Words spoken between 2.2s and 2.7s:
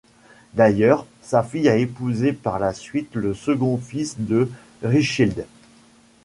par